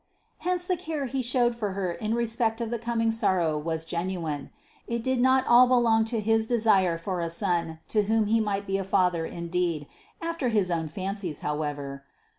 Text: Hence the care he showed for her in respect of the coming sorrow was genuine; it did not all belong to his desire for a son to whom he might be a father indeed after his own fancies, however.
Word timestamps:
Hence 0.39 0.65
the 0.65 0.77
care 0.77 1.05
he 1.05 1.21
showed 1.21 1.55
for 1.55 1.73
her 1.73 1.91
in 1.91 2.15
respect 2.15 2.59
of 2.59 2.71
the 2.71 2.79
coming 2.79 3.11
sorrow 3.11 3.55
was 3.55 3.85
genuine; 3.85 4.49
it 4.87 5.03
did 5.03 5.21
not 5.21 5.45
all 5.45 5.67
belong 5.67 6.05
to 6.05 6.19
his 6.19 6.47
desire 6.47 6.97
for 6.97 7.21
a 7.21 7.29
son 7.29 7.77
to 7.89 8.01
whom 8.05 8.25
he 8.25 8.39
might 8.41 8.65
be 8.65 8.79
a 8.79 8.83
father 8.83 9.27
indeed 9.27 9.85
after 10.19 10.49
his 10.49 10.71
own 10.71 10.87
fancies, 10.87 11.41
however. 11.41 12.03